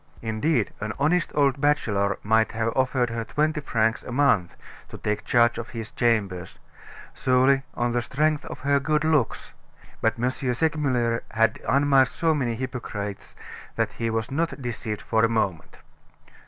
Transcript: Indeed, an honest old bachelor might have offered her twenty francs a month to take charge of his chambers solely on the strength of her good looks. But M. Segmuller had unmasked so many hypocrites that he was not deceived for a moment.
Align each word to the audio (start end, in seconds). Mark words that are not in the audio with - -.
Indeed, 0.23 0.73
an 0.81 0.93
honest 0.97 1.31
old 1.35 1.61
bachelor 1.61 2.17
might 2.23 2.53
have 2.53 2.73
offered 2.75 3.11
her 3.11 3.23
twenty 3.23 3.61
francs 3.61 4.01
a 4.01 4.11
month 4.11 4.55
to 4.89 4.97
take 4.97 5.25
charge 5.25 5.59
of 5.59 5.69
his 5.69 5.91
chambers 5.91 6.57
solely 7.13 7.61
on 7.75 7.91
the 7.91 8.01
strength 8.01 8.43
of 8.45 8.61
her 8.61 8.79
good 8.79 9.03
looks. 9.03 9.51
But 10.01 10.17
M. 10.19 10.31
Segmuller 10.55 11.21
had 11.29 11.59
unmasked 11.69 12.15
so 12.15 12.33
many 12.33 12.55
hypocrites 12.55 13.35
that 13.75 13.91
he 13.93 14.09
was 14.09 14.31
not 14.31 14.59
deceived 14.59 15.03
for 15.03 15.23
a 15.23 15.29
moment. 15.29 15.77